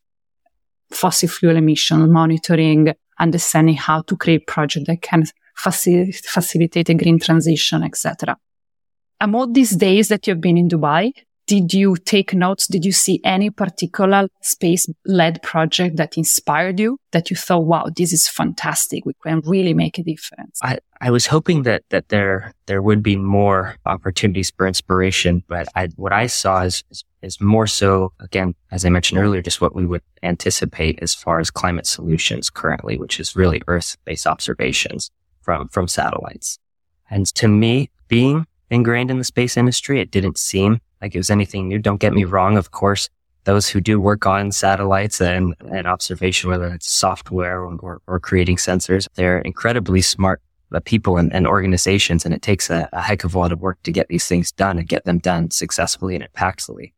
fossil 0.91 1.27
fuel 1.27 1.57
emission 1.57 2.09
monitoring, 2.09 2.93
understanding 3.19 3.75
how 3.75 4.03
to 4.03 4.15
create 4.15 4.47
projects 4.47 4.87
that 4.87 5.01
can 5.01 5.25
facil- 5.57 6.15
facilitate 6.25 6.89
a 6.89 6.93
green 6.93 7.19
transition, 7.19 7.83
etc. 7.83 8.37
Among 9.19 9.51
these 9.51 9.71
days 9.71 10.07
that 10.07 10.25
you've 10.25 10.39
been 10.39 10.57
in 10.57 10.69
Dubai, 10.69 11.11
did 11.51 11.73
you 11.73 11.97
take 11.97 12.33
notes? 12.33 12.65
Did 12.65 12.85
you 12.85 12.93
see 12.93 13.19
any 13.25 13.49
particular 13.49 14.29
space 14.39 14.87
led 15.05 15.43
project 15.43 15.97
that 15.97 16.15
inspired 16.15 16.79
you 16.79 16.97
that 17.11 17.29
you 17.29 17.35
thought, 17.35 17.65
wow, 17.65 17.87
this 17.93 18.13
is 18.13 18.25
fantastic. 18.29 19.05
We 19.05 19.11
can 19.21 19.41
really 19.41 19.73
make 19.73 19.97
a 19.97 20.03
difference. 20.03 20.61
I, 20.63 20.79
I 21.01 21.11
was 21.11 21.25
hoping 21.25 21.63
that, 21.63 21.83
that 21.89 22.07
there, 22.07 22.53
there 22.67 22.81
would 22.81 23.03
be 23.03 23.17
more 23.17 23.75
opportunities 23.85 24.49
for 24.55 24.65
inspiration, 24.65 25.43
but 25.49 25.67
I, 25.75 25.89
what 25.97 26.13
I 26.13 26.27
saw 26.27 26.61
is, 26.61 26.85
is, 26.89 27.03
is 27.21 27.41
more 27.41 27.67
so, 27.67 28.13
again, 28.21 28.55
as 28.71 28.85
I 28.85 28.89
mentioned 28.89 29.19
earlier, 29.19 29.41
just 29.41 29.59
what 29.59 29.75
we 29.75 29.85
would 29.85 30.03
anticipate 30.23 30.99
as 31.01 31.13
far 31.13 31.41
as 31.41 31.51
climate 31.51 31.85
solutions 31.85 32.49
currently, 32.49 32.97
which 32.97 33.19
is 33.19 33.35
really 33.35 33.61
Earth 33.67 33.97
based 34.05 34.25
observations 34.25 35.11
from, 35.41 35.67
from 35.67 35.89
satellites. 35.89 36.59
And 37.09 37.25
to 37.35 37.49
me, 37.49 37.89
being 38.07 38.47
ingrained 38.69 39.11
in 39.11 39.17
the 39.17 39.25
space 39.25 39.57
industry, 39.57 39.99
it 39.99 40.11
didn't 40.11 40.37
seem 40.37 40.79
like 41.01 41.15
it 41.15 41.19
was 41.19 41.29
anything 41.29 41.67
new. 41.67 41.79
Don't 41.79 41.99
get 41.99 42.13
me 42.13 42.23
wrong. 42.23 42.57
Of 42.57 42.71
course, 42.71 43.09
those 43.43 43.67
who 43.67 43.81
do 43.81 43.99
work 43.99 44.25
on 44.25 44.51
satellites 44.51 45.19
and, 45.19 45.55
and 45.71 45.87
observation, 45.87 46.49
whether 46.49 46.67
it's 46.67 46.91
software 46.91 47.61
or, 47.61 47.75
or, 47.77 48.01
or 48.07 48.19
creating 48.19 48.57
sensors, 48.57 49.07
they're 49.15 49.39
incredibly 49.39 50.01
smart 50.01 50.41
uh, 50.73 50.79
people 50.79 51.17
and, 51.17 51.33
and, 51.33 51.47
organizations. 51.47 52.23
And 52.23 52.33
it 52.33 52.41
takes 52.41 52.69
a, 52.69 52.87
a, 52.93 53.01
heck 53.01 53.23
of 53.23 53.35
a 53.35 53.39
lot 53.39 53.51
of 53.51 53.59
work 53.59 53.81
to 53.83 53.91
get 53.91 54.07
these 54.07 54.27
things 54.27 54.51
done 54.51 54.77
and 54.77 54.87
get 54.87 55.05
them 55.05 55.17
done 55.17 55.51
successfully 55.51 56.15
and 56.15 56.25
impactfully. 56.31 56.93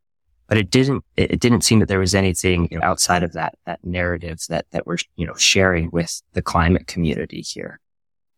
But 0.47 0.57
it 0.57 0.69
didn't, 0.69 1.03
it 1.15 1.39
didn't 1.39 1.61
seem 1.61 1.79
that 1.79 1.87
there 1.87 1.99
was 1.99 2.13
anything 2.13 2.67
you 2.69 2.77
know, 2.77 2.85
outside 2.85 3.23
of 3.23 3.33
that, 3.33 3.55
that 3.65 3.83
narrative 3.83 4.41
that, 4.49 4.65
that 4.71 4.85
we're, 4.85 4.97
you 5.15 5.25
know, 5.25 5.33
sharing 5.35 5.89
with 5.91 6.21
the 6.33 6.41
climate 6.41 6.85
community 6.85 7.41
here. 7.41 7.79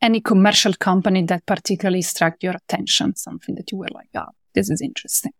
Any 0.01 0.21
commercial 0.21 0.73
company 0.73 1.23
that 1.23 1.45
particularly 1.45 2.03
struck 2.03 2.35
your 2.41 2.53
attention, 2.53 3.15
something 3.15 3.55
that 3.55 3.71
you 3.71 3.79
were 3.79 3.87
like, 3.91 4.09
oh, 4.15 4.27
this 4.53 4.69
is 4.69 4.81
interesting. 4.81 5.33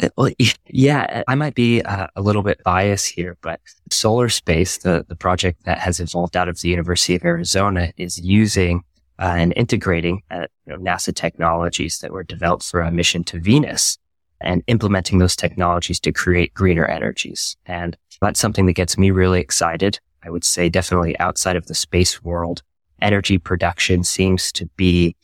Uh, 0.00 0.30
yeah, 0.68 1.22
I 1.28 1.34
might 1.34 1.54
be 1.54 1.82
uh, 1.82 2.06
a 2.16 2.22
little 2.22 2.42
bit 2.42 2.62
biased 2.64 3.08
here, 3.08 3.36
but 3.42 3.60
Solar 3.90 4.28
Space, 4.28 4.78
the, 4.78 5.04
the 5.06 5.16
project 5.16 5.64
that 5.64 5.78
has 5.78 6.00
evolved 6.00 6.36
out 6.36 6.48
of 6.48 6.60
the 6.60 6.68
University 6.68 7.14
of 7.14 7.24
Arizona, 7.24 7.92
is 7.96 8.18
using 8.18 8.84
uh, 9.18 9.34
and 9.36 9.52
integrating 9.54 10.22
uh, 10.30 10.46
you 10.66 10.72
know, 10.72 10.78
NASA 10.78 11.14
technologies 11.14 11.98
that 11.98 12.10
were 12.10 12.24
developed 12.24 12.64
for 12.64 12.80
a 12.80 12.90
mission 12.90 13.22
to 13.24 13.38
Venus 13.38 13.98
and 14.40 14.62
implementing 14.66 15.18
those 15.18 15.36
technologies 15.36 16.00
to 16.00 16.12
create 16.12 16.54
greener 16.54 16.86
energies. 16.86 17.56
And 17.66 17.96
that's 18.20 18.40
something 18.40 18.66
that 18.66 18.72
gets 18.72 18.96
me 18.98 19.10
really 19.10 19.40
excited. 19.40 20.00
I 20.24 20.30
would 20.30 20.44
say 20.44 20.68
definitely 20.68 21.18
outside 21.18 21.56
of 21.56 21.66
the 21.66 21.74
space 21.74 22.22
world, 22.22 22.62
energy 23.00 23.38
production 23.38 24.04
seems 24.04 24.50
to 24.52 24.66
be 24.76 25.16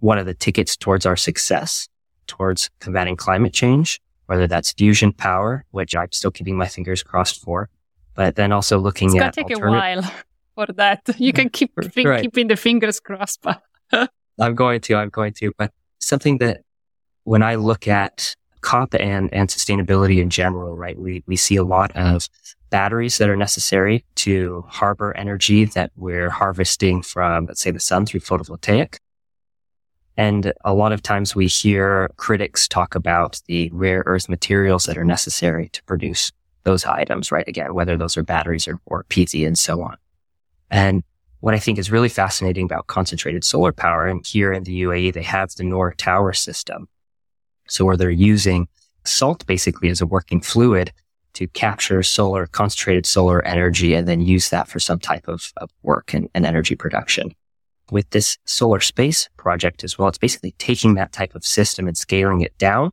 one 0.00 0.18
of 0.18 0.26
the 0.26 0.34
tickets 0.34 0.76
towards 0.76 1.06
our 1.06 1.16
success 1.16 1.88
towards 2.26 2.70
combating 2.80 3.16
climate 3.16 3.52
change, 3.52 4.00
whether 4.26 4.46
that's 4.46 4.72
fusion 4.72 5.12
power, 5.12 5.64
which 5.70 5.94
I'm 5.94 6.12
still 6.12 6.30
keeping 6.30 6.56
my 6.56 6.66
fingers 6.66 7.02
crossed 7.02 7.42
for, 7.42 7.68
but 8.14 8.36
then 8.36 8.52
also 8.52 8.78
looking 8.78 9.08
it's 9.08 9.22
at. 9.22 9.28
It's 9.28 9.36
going 9.36 9.48
to 9.48 9.54
take 9.54 9.64
a 9.64 9.70
while 9.70 10.02
for 10.54 10.66
that. 10.74 11.02
You 11.18 11.32
can 11.32 11.48
keep 11.48 11.72
right. 12.04 12.22
keeping 12.22 12.48
the 12.48 12.56
fingers 12.56 13.00
crossed, 13.00 13.42
but. 13.42 13.62
I'm 14.40 14.54
going 14.54 14.80
to, 14.82 14.96
I'm 14.96 15.08
going 15.08 15.32
to, 15.34 15.52
but 15.56 15.72
something 15.98 16.38
that 16.38 16.62
when 17.24 17.42
I 17.42 17.54
look 17.54 17.88
at 17.88 18.36
COP 18.60 18.94
and, 18.94 19.32
and 19.32 19.48
sustainability 19.48 20.20
in 20.20 20.28
general, 20.28 20.76
right, 20.76 20.98
we, 20.98 21.22
we 21.26 21.36
see 21.36 21.56
a 21.56 21.64
lot 21.64 21.94
of 21.96 22.28
batteries 22.70 23.18
that 23.18 23.30
are 23.30 23.36
necessary 23.36 24.04
to 24.16 24.64
harbor 24.68 25.16
energy 25.16 25.64
that 25.64 25.92
we're 25.96 26.30
harvesting 26.30 27.02
from, 27.02 27.46
let's 27.46 27.60
say, 27.60 27.70
the 27.70 27.80
sun 27.80 28.04
through 28.06 28.20
photovoltaic. 28.20 28.96
And 30.16 30.52
a 30.64 30.72
lot 30.72 30.92
of 30.92 31.02
times 31.02 31.34
we 31.34 31.46
hear 31.46 32.10
critics 32.16 32.66
talk 32.66 32.94
about 32.94 33.40
the 33.46 33.70
rare 33.72 34.02
earth 34.06 34.28
materials 34.28 34.84
that 34.84 34.96
are 34.96 35.04
necessary 35.04 35.68
to 35.70 35.82
produce 35.84 36.32
those 36.64 36.84
items, 36.84 37.30
right? 37.30 37.46
Again, 37.46 37.74
whether 37.74 37.96
those 37.96 38.16
are 38.16 38.22
batteries 38.22 38.66
or, 38.66 38.80
or 38.86 39.04
and 39.34 39.58
so 39.58 39.82
on. 39.82 39.96
And 40.70 41.02
what 41.40 41.54
I 41.54 41.58
think 41.58 41.78
is 41.78 41.90
really 41.90 42.08
fascinating 42.08 42.64
about 42.64 42.86
concentrated 42.86 43.44
solar 43.44 43.72
power, 43.72 44.06
and 44.06 44.26
here 44.26 44.52
in 44.52 44.64
the 44.64 44.82
UAE, 44.82 45.12
they 45.12 45.22
have 45.22 45.54
the 45.54 45.64
Noor 45.64 45.92
Tower 45.92 46.32
system. 46.32 46.88
So 47.68 47.84
where 47.84 47.96
they're 47.96 48.10
using 48.10 48.68
salt 49.04 49.46
basically 49.46 49.90
as 49.90 50.00
a 50.00 50.06
working 50.06 50.40
fluid 50.40 50.92
to 51.34 51.46
capture 51.48 52.02
solar, 52.02 52.46
concentrated 52.46 53.04
solar 53.04 53.44
energy 53.44 53.94
and 53.94 54.08
then 54.08 54.22
use 54.22 54.48
that 54.48 54.66
for 54.66 54.80
some 54.80 54.98
type 54.98 55.28
of, 55.28 55.52
of 55.58 55.70
work 55.82 56.14
and, 56.14 56.30
and 56.34 56.46
energy 56.46 56.74
production 56.74 57.32
with 57.90 58.10
this 58.10 58.38
solar 58.44 58.80
space 58.80 59.28
project 59.36 59.84
as 59.84 59.98
well. 59.98 60.08
It's 60.08 60.18
basically 60.18 60.52
taking 60.58 60.94
that 60.94 61.12
type 61.12 61.34
of 61.34 61.44
system 61.44 61.86
and 61.86 61.96
scaling 61.96 62.40
it 62.40 62.56
down, 62.58 62.90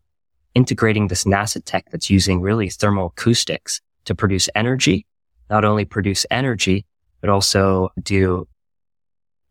integrating 0.54 1.08
this 1.08 1.24
NASA 1.24 1.62
tech 1.64 1.86
that's 1.92 2.10
using 2.10 2.42
really 2.42 2.70
thermoacoustics 2.70 3.82
to 4.06 4.16
produce 4.16 4.50
energy, 4.56 5.06
not 5.50 5.66
only 5.66 5.86
produce 5.86 6.26
energy, 6.30 6.86
but 7.22 7.30
also 7.30 7.90
do, 8.02 8.48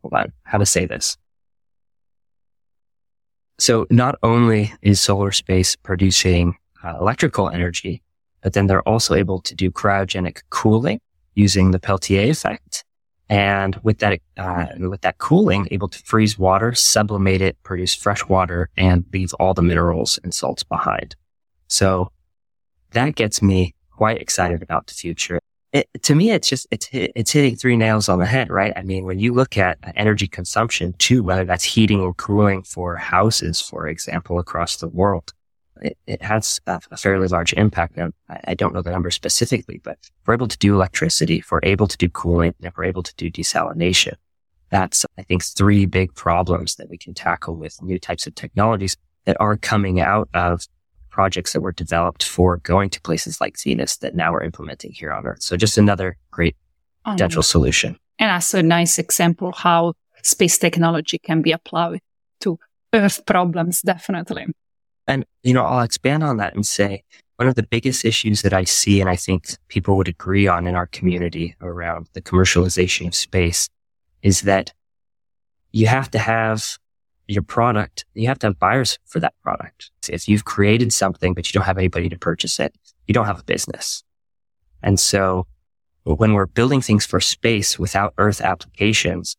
hold 0.02 0.14
on, 0.14 0.32
how 0.44 0.58
to 0.58 0.66
say 0.66 0.86
this. 0.86 1.16
So 3.58 3.86
not 3.90 4.16
only 4.22 4.72
is 4.82 5.00
solar 5.00 5.32
space 5.32 5.76
producing 5.76 6.56
uh, 6.84 6.96
electrical 6.98 7.48
energy, 7.48 8.02
but 8.42 8.54
then 8.54 8.66
they're 8.66 8.86
also 8.88 9.14
able 9.14 9.40
to 9.42 9.54
do 9.54 9.70
cryogenic 9.70 10.42
cooling 10.50 11.00
using 11.34 11.70
the 11.70 11.78
Peltier 11.78 12.30
effect 12.30 12.84
and 13.28 13.78
with 13.82 13.98
that, 13.98 14.20
uh, 14.36 14.66
with 14.78 15.00
that 15.02 15.18
cooling, 15.18 15.68
able 15.70 15.88
to 15.88 15.98
freeze 16.04 16.38
water, 16.38 16.74
sublimate 16.74 17.40
it, 17.40 17.56
produce 17.62 17.94
fresh 17.94 18.26
water, 18.26 18.68
and 18.76 19.04
leave 19.12 19.32
all 19.34 19.54
the 19.54 19.62
minerals 19.62 20.18
and 20.22 20.34
salts 20.34 20.62
behind. 20.62 21.16
So 21.68 22.10
that 22.90 23.14
gets 23.14 23.40
me 23.40 23.74
quite 23.90 24.20
excited 24.20 24.62
about 24.62 24.86
the 24.86 24.94
future. 24.94 25.38
It, 25.72 25.88
to 26.02 26.14
me, 26.14 26.30
it's 26.30 26.48
just, 26.48 26.66
it's, 26.70 26.88
it's 26.92 27.30
hitting 27.30 27.56
three 27.56 27.78
nails 27.78 28.10
on 28.10 28.18
the 28.18 28.26
head, 28.26 28.50
right? 28.50 28.74
I 28.76 28.82
mean, 28.82 29.04
when 29.04 29.18
you 29.18 29.32
look 29.32 29.56
at 29.56 29.78
energy 29.96 30.28
consumption 30.28 30.92
too, 30.98 31.22
whether 31.22 31.46
that's 31.46 31.64
heating 31.64 32.00
or 32.00 32.12
cooling 32.12 32.62
for 32.62 32.96
houses, 32.96 33.60
for 33.60 33.86
example, 33.86 34.38
across 34.38 34.76
the 34.76 34.88
world, 34.88 35.32
it, 35.82 35.98
it 36.06 36.22
has 36.22 36.60
a, 36.66 36.80
a, 36.90 36.96
fairly 36.96 37.28
large 37.28 37.52
impact. 37.54 37.96
Now, 37.96 38.10
I, 38.28 38.40
I, 38.48 38.54
don't 38.54 38.74
know 38.74 38.82
the 38.82 38.90
number 38.90 39.10
specifically, 39.10 39.80
but 39.82 39.98
if 40.02 40.26
we're 40.26 40.34
able 40.34 40.48
to 40.48 40.58
do 40.58 40.74
electricity, 40.74 41.38
if 41.38 41.50
we're 41.50 41.60
able 41.62 41.86
to 41.88 41.96
do 41.96 42.08
cooling, 42.08 42.54
if 42.60 42.76
we're 42.76 42.84
able 42.84 43.02
to 43.02 43.14
do 43.16 43.30
desalination, 43.30 44.14
that's, 44.70 45.04
I 45.18 45.22
think, 45.22 45.44
three 45.44 45.86
big 45.86 46.14
problems 46.14 46.76
that 46.76 46.88
we 46.88 46.96
can 46.96 47.14
tackle 47.14 47.56
with 47.56 47.82
new 47.82 47.98
types 47.98 48.26
of 48.26 48.34
technologies 48.34 48.96
that 49.24 49.36
are 49.40 49.56
coming 49.56 50.00
out 50.00 50.28
of 50.34 50.66
projects 51.10 51.52
that 51.52 51.60
were 51.60 51.72
developed 51.72 52.24
for 52.24 52.56
going 52.58 52.88
to 52.90 53.00
places 53.02 53.40
like 53.40 53.58
Venus 53.58 53.98
that 53.98 54.14
now 54.14 54.32
we're 54.32 54.42
implementing 54.42 54.92
here 54.92 55.12
on 55.12 55.26
Earth. 55.26 55.42
So 55.42 55.56
just 55.56 55.76
another 55.76 56.16
great 56.30 56.56
potential 57.04 57.40
um, 57.40 57.44
solution. 57.44 57.96
And 58.18 58.30
also 58.30 58.60
a 58.60 58.62
nice 58.62 58.98
example 58.98 59.52
how 59.52 59.94
space 60.22 60.56
technology 60.56 61.18
can 61.18 61.42
be 61.42 61.52
applied 61.52 62.00
to 62.40 62.58
Earth 62.94 63.24
problems, 63.26 63.82
definitely. 63.82 64.46
And, 65.06 65.24
you 65.42 65.52
know, 65.52 65.64
I'll 65.64 65.82
expand 65.82 66.22
on 66.22 66.36
that 66.36 66.54
and 66.54 66.66
say 66.66 67.02
one 67.36 67.48
of 67.48 67.54
the 67.54 67.62
biggest 67.64 68.04
issues 68.04 68.42
that 68.42 68.52
I 68.52 68.64
see, 68.64 69.00
and 69.00 69.10
I 69.10 69.16
think 69.16 69.56
people 69.68 69.96
would 69.96 70.08
agree 70.08 70.46
on 70.46 70.66
in 70.66 70.74
our 70.74 70.86
community 70.86 71.56
around 71.60 72.08
the 72.12 72.22
commercialization 72.22 73.08
of 73.08 73.14
space 73.14 73.68
is 74.22 74.42
that 74.42 74.72
you 75.72 75.86
have 75.86 76.10
to 76.12 76.18
have 76.18 76.78
your 77.26 77.42
product, 77.42 78.04
you 78.14 78.28
have 78.28 78.38
to 78.40 78.48
have 78.48 78.58
buyers 78.58 78.98
for 79.06 79.18
that 79.20 79.34
product. 79.42 79.90
If 80.08 80.28
you've 80.28 80.44
created 80.44 80.92
something, 80.92 81.34
but 81.34 81.48
you 81.48 81.58
don't 81.58 81.66
have 81.66 81.78
anybody 81.78 82.08
to 82.08 82.18
purchase 82.18 82.60
it, 82.60 82.74
you 83.06 83.14
don't 83.14 83.26
have 83.26 83.40
a 83.40 83.44
business. 83.44 84.04
And 84.82 85.00
so 85.00 85.46
when 86.04 86.34
we're 86.34 86.46
building 86.46 86.80
things 86.80 87.06
for 87.06 87.20
space 87.20 87.78
without 87.78 88.14
earth 88.18 88.40
applications, 88.40 89.36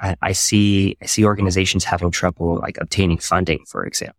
I, 0.00 0.16
I 0.20 0.32
see, 0.32 0.96
I 1.02 1.06
see 1.06 1.24
organizations 1.24 1.84
having 1.84 2.10
trouble 2.10 2.56
like 2.56 2.78
obtaining 2.80 3.18
funding, 3.18 3.64
for 3.66 3.84
example. 3.84 4.16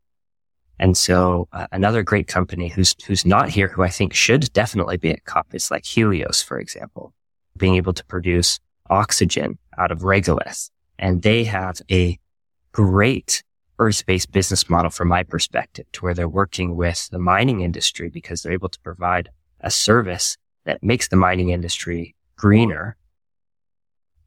And 0.80 0.96
so 0.96 1.48
uh, 1.52 1.68
another 1.72 2.04
great 2.04 2.28
company 2.28 2.68
who's, 2.68 2.96
who's 3.06 3.26
not 3.26 3.50
here, 3.50 3.68
who 3.68 3.84
I 3.84 3.90
think 3.90 4.14
should 4.14 4.52
definitely 4.54 4.98
be 4.98 5.12
at 5.12 5.26
COP 5.26 5.48
is 5.54 5.72
like 5.72 5.86
Helios, 5.86 6.42
for 6.42 6.60
example, 6.60 7.14
being 7.56 7.76
able 7.76 7.94
to 7.94 8.06
produce 8.06 8.60
oxygen 8.90 9.58
out 9.78 9.92
of 9.92 10.00
regolith. 10.00 10.70
And 11.00 11.22
they 11.22 11.44
have 11.46 11.82
a 11.90 12.20
great 12.72 13.44
earth-based 13.80 14.32
business 14.32 14.70
model 14.70 14.90
from 14.90 15.08
my 15.08 15.24
perspective 15.24 15.86
to 15.92 16.02
where 16.02 16.14
they're 16.14 16.28
working 16.28 16.76
with 16.76 17.10
the 17.10 17.20
mining 17.20 17.62
industry 17.62 18.10
because 18.10 18.42
they're 18.42 18.54
able 18.54 18.70
to 18.70 18.80
provide 18.82 19.30
a 19.62 19.72
service 19.72 20.38
that 20.66 20.84
makes 20.84 21.08
the 21.08 21.16
mining 21.16 21.50
industry 21.50 22.16
greener. 22.36 22.96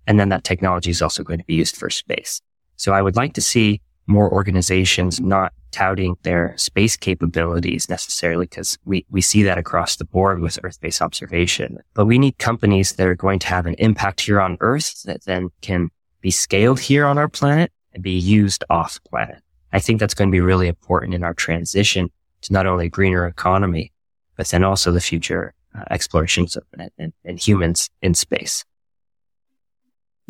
And 0.07 0.19
then 0.19 0.29
that 0.31 0.45
technology 0.45 0.91
is 0.91 1.03
also 1.03 1.23
going 1.23 1.39
to 1.39 1.45
be 1.45 1.55
used 1.55 1.77
for 1.77 1.91
space. 1.91 2.41
So 2.77 2.93
I 2.93 3.03
would 3.03 3.17
like 3.17 3.35
to 3.35 3.43
see 3.43 3.81
more 4.11 4.31
organizations 4.33 5.21
not 5.21 5.53
touting 5.71 6.17
their 6.23 6.55
space 6.57 6.97
capabilities 6.97 7.89
necessarily 7.89 8.45
because 8.45 8.77
we, 8.85 9.07
we 9.11 9.21
see 9.21 9.43
that 9.45 9.57
across 9.57 9.97
the 9.97 10.05
board 10.05 10.41
with 10.41 10.59
Earth-based 10.63 11.01
observation. 11.01 11.79
But 11.95 12.07
we 12.07 12.19
need 12.19 12.39
companies 12.39 12.95
that 12.95 13.07
are 13.07 13.15
going 13.15 13.39
to 13.41 13.47
have 13.47 13.67
an 13.67 13.75
impact 13.75 14.21
here 14.21 14.41
on 14.41 14.59
Earth 14.61 15.03
that 15.05 15.25
then 15.25 15.51
can 15.63 15.91
be 16.21 16.31
scaled 16.31 16.81
here 16.81 17.07
on 17.07 17.19
our 17.19 17.29
planet 17.29 17.73
and 17.95 18.03
be 18.03 18.19
used 18.19 18.65
off 18.69 19.01
planet. 19.09 19.43
I 19.73 19.79
think 19.79 20.01
that's 20.01 20.15
going 20.15 20.29
to 20.29 20.33
be 20.33 20.41
really 20.41 20.69
important 20.69 21.15
in 21.15 21.25
our 21.25 21.35
transition 21.35 22.11
to 22.43 22.53
not 22.53 22.67
only 22.67 22.87
a 22.87 22.91
greener 22.91 23.27
economy, 23.27 23.93
but 24.37 24.49
then 24.49 24.65
also 24.65 24.91
the 24.91 25.01
future 25.01 25.55
uh, 25.75 25.85
explorations 25.91 26.57
of, 26.57 26.65
and, 26.99 27.13
and 27.25 27.39
humans 27.39 27.91
in 28.03 28.15
space. 28.15 28.65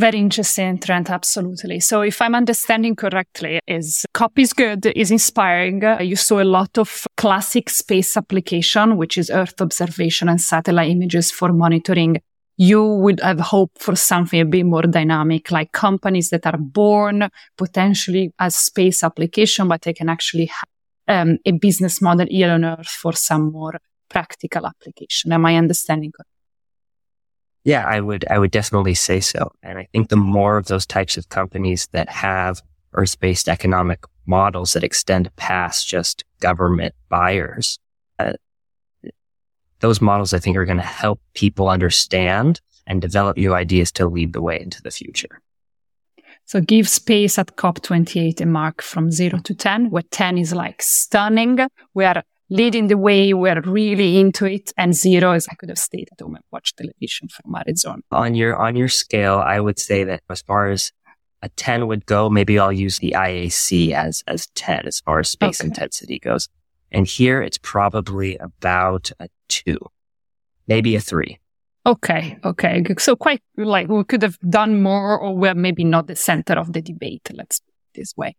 Very 0.01 0.19
interesting, 0.19 0.79
Trent, 0.79 1.11
Absolutely. 1.11 1.79
So, 1.79 2.01
if 2.01 2.23
I'm 2.23 2.35
understanding 2.35 2.97
correctly, 2.97 3.61
is 3.69 4.07
COP 4.15 4.39
is 4.39 4.55
good, 4.55 4.87
is 4.87 5.11
inspiring. 5.11 5.83
You 6.01 6.17
saw 6.17 6.41
a 6.41 6.53
lot 6.59 6.79
of 6.79 7.07
classic 7.19 7.69
space 7.69 8.17
application, 8.17 8.97
which 8.97 9.19
is 9.19 9.29
Earth 9.29 9.61
observation 9.61 10.31
and 10.31 10.41
satellite 10.41 10.91
images 10.91 11.31
for 11.31 11.53
monitoring. 11.53 12.23
You 12.57 12.83
would 12.83 13.21
have 13.21 13.41
hoped 13.41 13.83
for 13.83 13.95
something 13.95 14.41
a 14.41 14.47
bit 14.47 14.65
more 14.65 14.85
dynamic, 14.85 15.51
like 15.51 15.73
companies 15.73 16.31
that 16.31 16.47
are 16.47 16.57
born 16.57 17.29
potentially 17.59 18.33
as 18.39 18.57
space 18.57 19.05
application, 19.05 19.69
but 19.69 19.83
they 19.83 19.93
can 19.93 20.09
actually 20.09 20.47
have 20.47 20.69
um, 21.09 21.37
a 21.45 21.53
business 21.53 22.01
model 22.01 22.27
here 22.31 22.53
on 22.53 22.65
Earth 22.65 22.89
for 22.89 23.13
some 23.13 23.53
more 23.53 23.79
practical 24.09 24.67
application. 24.67 25.31
Am 25.31 25.45
I 25.45 25.57
understanding 25.57 26.11
correctly? 26.11 26.40
Yeah, 27.65 27.85
I 27.87 28.01
would, 28.01 28.25
I 28.31 28.39
would 28.39 28.51
definitely 28.51 28.95
say 28.95 29.21
so. 29.21 29.53
And 29.63 29.79
I 29.79 29.87
think 29.93 30.09
the 30.09 30.17
more 30.17 30.57
of 30.57 30.67
those 30.67 30.87
types 30.87 31.17
of 31.17 31.29
companies 31.29 31.89
that 31.93 32.09
have 32.09 32.63
earth-based 32.95 33.49
economic 33.49 34.05
models 34.27 34.73
that 34.73 34.85
extend 34.85 35.35
past 35.37 35.87
just 35.87 36.25
government 36.41 36.95
buyers, 37.09 37.79
uh, 38.19 38.33
those 39.81 40.01
models 40.01 40.33
I 40.33 40.39
think 40.39 40.57
are 40.57 40.65
going 40.65 40.79
to 40.79 40.85
help 40.85 41.21
people 41.35 41.69
understand 41.69 42.61
and 42.87 43.01
develop 43.01 43.37
new 43.37 43.55
ideas 43.55 43.93
to 43.93 44.07
lead 44.07 44.33
the 44.33 44.43
way 44.43 44.61
into 44.61 44.83
the 44.83 44.91
future. 44.91 45.41
So 46.45 46.61
give 46.61 46.89
space 46.89 47.39
at 47.39 47.57
COP28 47.57 48.41
a 48.41 48.47
mark 48.47 48.83
from 48.83 49.11
zero 49.13 49.39
to 49.39 49.55
10, 49.55 49.91
where 49.91 50.03
10 50.11 50.39
is 50.39 50.53
like 50.53 50.83
stunning. 50.83 51.59
We 51.95 52.05
are 52.05 52.25
leading 52.51 52.89
the 52.89 52.99
way. 52.99 53.33
We're 53.33 53.61
really 53.63 54.19
into 54.19 54.47
it. 54.47 54.73
And 54.77 54.95
zero 54.95 55.33
is 55.33 55.49
I 55.51 55.55
could 55.55 55.69
have 55.69 55.79
stayed 55.79 56.09
at 56.13 56.21
home 56.21 56.35
and 56.35 56.45
watched 56.51 56.77
television 56.77 57.29
from 57.29 57.55
Arizona. 57.55 58.03
On 58.11 58.35
your, 58.35 58.57
on 58.57 58.77
your 58.77 58.89
scale, 58.89 59.39
I 59.39 59.61
would 59.61 59.79
say 59.79 60.05
that 60.05 60.23
as 60.29 60.43
far 60.43 60.71
as 60.71 60.93
a 61.43 61.49
10 61.49 61.87
would 61.87 62.05
go, 62.07 62.29
maybe 62.29 62.59
I'll 62.59 62.73
use 62.73 62.99
the 62.99 63.13
IAC 63.17 63.93
as, 63.93 64.23
as 64.27 64.49
10 64.55 64.87
as 64.87 65.01
far 65.01 65.21
as 65.21 65.31
space 65.31 65.61
okay. 65.61 65.69
intensity 65.69 66.19
goes. 66.19 66.49
And 66.93 67.07
here 67.07 67.41
it's 67.41 67.59
probably 67.59 68.37
about 68.39 69.13
a 69.21 69.29
two, 69.49 69.79
maybe 70.67 70.97
a 70.97 71.01
three. 71.01 71.39
Okay, 71.87 72.39
okay. 72.45 72.85
So 72.99 73.17
quite 73.17 73.43
like 73.57 73.89
we 73.89 74.05
could 74.05 74.23
have 74.23 74.39
done 74.41 74.83
more 74.83 75.19
or 75.19 75.35
we're 75.35 75.55
maybe 75.55 75.85
not 75.85 76.09
the 76.09 76.17
center 76.17 76.55
of 76.55 76.73
the 76.73 76.83
debate, 76.83 77.31
let's 77.33 77.61
put 77.61 77.73
it 77.73 78.01
this 78.01 78.17
way. 78.17 78.37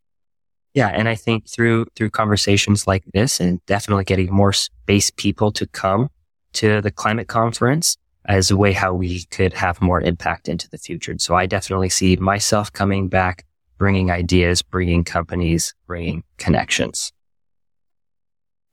Yeah, 0.74 0.88
and 0.88 1.10
I 1.10 1.16
think 1.16 1.50
through 1.50 1.88
through 1.96 2.12
conversations 2.12 2.88
like 2.88 3.04
this 3.14 3.40
and 3.40 3.64
definitely 3.66 4.06
getting 4.06 4.32
more 4.34 4.54
space 4.54 5.12
people 5.12 5.52
to 5.54 5.68
come 5.68 6.10
to 6.54 6.82
the 6.82 6.92
climate 6.92 7.28
conference 7.28 7.98
as 8.26 8.52
a 8.52 8.58
way 8.58 8.72
how 8.72 8.94
we 8.94 9.24
could 9.26 9.54
have 9.54 9.82
more 9.82 10.00
impact 10.02 10.48
into 10.48 10.70
the 10.70 10.78
future. 10.78 11.16
So 11.18 11.36
I 11.36 11.46
definitely 11.46 11.90
see 11.90 12.16
myself 12.18 12.72
coming 12.72 13.10
back, 13.10 13.46
bringing 13.78 14.12
ideas, 14.12 14.62
bringing 14.62 15.04
companies, 15.04 15.74
bringing 15.88 16.24
connections. 16.38 17.12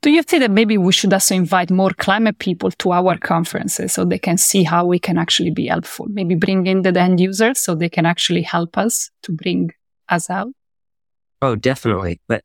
Do 0.00 0.10
you 0.10 0.22
think 0.22 0.42
that 0.42 0.52
maybe 0.52 0.78
we 0.78 0.92
should 0.92 1.12
also 1.12 1.34
invite 1.34 1.72
more 1.72 1.90
climate 1.90 2.38
people 2.38 2.70
to 2.70 2.92
our 2.92 3.16
conferences 3.18 3.92
so 3.92 4.04
they 4.04 4.18
can 4.18 4.38
see 4.38 4.62
how 4.62 4.86
we 4.86 5.00
can 5.00 5.18
actually 5.18 5.50
be 5.50 5.66
helpful? 5.66 6.06
Maybe 6.08 6.36
bring 6.36 6.66
in 6.66 6.82
the 6.82 6.96
end 6.96 7.18
users 7.18 7.58
so 7.58 7.74
they 7.74 7.88
can 7.88 8.06
actually 8.06 8.42
help 8.42 8.78
us 8.78 9.10
to 9.22 9.32
bring 9.32 9.72
us 10.08 10.30
out? 10.30 10.52
Oh, 11.40 11.54
definitely. 11.56 12.20
But 12.26 12.44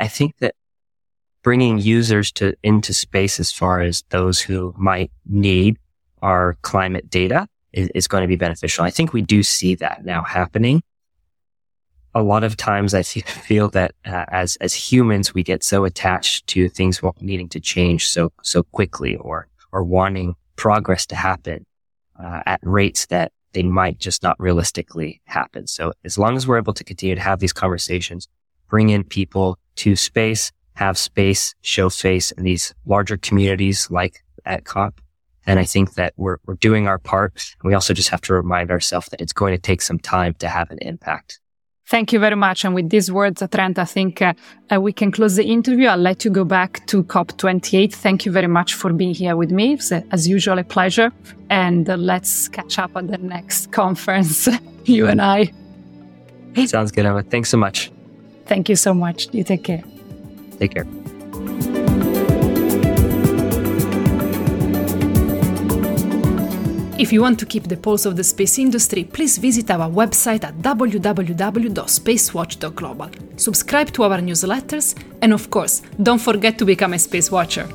I 0.00 0.08
think 0.08 0.38
that 0.38 0.54
bringing 1.42 1.78
users 1.78 2.32
to 2.32 2.54
into 2.62 2.92
space 2.94 3.38
as 3.38 3.52
far 3.52 3.80
as 3.80 4.02
those 4.08 4.40
who 4.40 4.74
might 4.76 5.10
need 5.26 5.78
our 6.22 6.56
climate 6.62 7.10
data 7.10 7.46
is, 7.72 7.88
is 7.94 8.08
going 8.08 8.22
to 8.22 8.28
be 8.28 8.36
beneficial. 8.36 8.84
I 8.84 8.90
think 8.90 9.12
we 9.12 9.20
do 9.20 9.42
see 9.42 9.74
that 9.76 10.04
now 10.04 10.22
happening 10.22 10.82
a 12.14 12.22
lot 12.22 12.44
of 12.44 12.56
times 12.56 12.94
I 12.94 13.02
feel 13.02 13.68
that 13.70 13.94
uh, 14.06 14.24
as 14.28 14.56
as 14.56 14.74
humans 14.74 15.34
we 15.34 15.42
get 15.42 15.64
so 15.64 15.84
attached 15.84 16.46
to 16.48 16.68
things 16.68 17.00
needing 17.20 17.48
to 17.50 17.60
change 17.60 18.06
so 18.06 18.32
so 18.42 18.62
quickly 18.62 19.16
or 19.16 19.48
or 19.72 19.82
wanting 19.82 20.36
progress 20.56 21.06
to 21.06 21.16
happen 21.16 21.66
uh, 22.22 22.42
at 22.46 22.60
rates 22.62 23.06
that 23.06 23.32
they 23.54 23.62
might 23.62 23.98
just 23.98 24.22
not 24.22 24.38
realistically 24.38 25.22
happen. 25.24 25.66
So 25.66 25.92
as 26.04 26.18
long 26.18 26.36
as 26.36 26.46
we're 26.46 26.58
able 26.58 26.74
to 26.74 26.84
continue 26.84 27.14
to 27.14 27.20
have 27.20 27.40
these 27.40 27.52
conversations, 27.52 28.28
bring 28.68 28.90
in 28.90 29.04
people 29.04 29.58
to 29.76 29.96
space, 29.96 30.52
have 30.74 30.98
space, 30.98 31.54
show 31.62 31.88
face 31.88 32.32
in 32.32 32.44
these 32.44 32.74
larger 32.84 33.16
communities 33.16 33.90
like 33.90 34.22
at 34.44 34.64
COP, 34.64 35.00
and 35.46 35.58
I 35.58 35.64
think 35.64 35.94
that 35.94 36.14
we're 36.16 36.38
we're 36.46 36.54
doing 36.54 36.88
our 36.88 36.98
part. 36.98 37.54
We 37.62 37.74
also 37.74 37.94
just 37.94 38.08
have 38.08 38.20
to 38.22 38.34
remind 38.34 38.70
ourselves 38.70 39.08
that 39.08 39.20
it's 39.20 39.32
going 39.32 39.54
to 39.54 39.60
take 39.60 39.82
some 39.82 39.98
time 39.98 40.34
to 40.34 40.48
have 40.48 40.70
an 40.70 40.78
impact. 40.78 41.40
Thank 41.86 42.12
you 42.12 42.18
very 42.18 42.36
much. 42.36 42.64
And 42.64 42.74
with 42.74 42.88
these 42.88 43.12
words, 43.12 43.42
Trent, 43.50 43.78
I 43.78 43.84
think 43.84 44.22
uh, 44.22 44.32
uh, 44.72 44.80
we 44.80 44.92
can 44.92 45.12
close 45.12 45.36
the 45.36 45.44
interview. 45.44 45.88
I'll 45.88 45.98
let 45.98 46.24
you 46.24 46.30
go 46.30 46.44
back 46.44 46.86
to 46.86 47.02
COP28. 47.04 47.92
Thank 47.92 48.24
you 48.24 48.32
very 48.32 48.46
much 48.46 48.74
for 48.74 48.92
being 48.92 49.14
here 49.14 49.36
with 49.36 49.50
me. 49.50 49.74
It's, 49.74 49.92
uh, 49.92 50.00
as 50.10 50.26
usual, 50.26 50.58
a 50.58 50.64
pleasure. 50.64 51.12
And 51.50 51.88
uh, 51.88 51.96
let's 51.96 52.48
catch 52.48 52.78
up 52.78 52.96
at 52.96 53.08
the 53.08 53.18
next 53.18 53.70
conference, 53.70 54.48
you 54.84 55.06
and 55.06 55.20
I. 55.20 55.52
Sounds 56.66 56.90
good, 56.90 57.04
Emma. 57.04 57.22
Thanks 57.22 57.50
so 57.50 57.58
much. 57.58 57.90
Thank 58.46 58.68
you 58.68 58.76
so 58.76 58.94
much. 58.94 59.32
You 59.34 59.44
take 59.44 59.64
care. 59.64 59.82
Take 60.58 60.74
care. 60.74 61.03
If 66.96 67.12
you 67.12 67.22
want 67.22 67.40
to 67.40 67.46
keep 67.46 67.64
the 67.64 67.76
pulse 67.76 68.06
of 68.06 68.16
the 68.16 68.22
space 68.22 68.56
industry, 68.56 69.02
please 69.02 69.36
visit 69.38 69.68
our 69.68 69.90
website 69.90 70.44
at 70.44 70.56
www.spacewatch.global. 70.58 73.10
Subscribe 73.36 73.90
to 73.92 74.04
our 74.04 74.20
newsletters, 74.20 74.94
and 75.20 75.32
of 75.32 75.50
course, 75.50 75.82
don't 76.00 76.20
forget 76.20 76.56
to 76.58 76.64
become 76.64 76.92
a 76.92 76.98
space 76.98 77.32
watcher. 77.32 77.68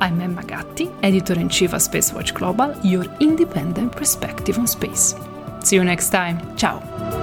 I'm 0.00 0.22
Emma 0.22 0.42
Gatti, 0.42 0.88
editor 1.02 1.34
in 1.34 1.50
chief 1.50 1.74
of 1.74 1.82
Spacewatch 1.82 2.32
Global, 2.32 2.74
your 2.82 3.04
independent 3.20 3.92
perspective 3.92 4.58
on 4.58 4.66
space. 4.66 5.14
See 5.62 5.76
you 5.76 5.84
next 5.84 6.08
time. 6.08 6.56
Ciao. 6.56 7.21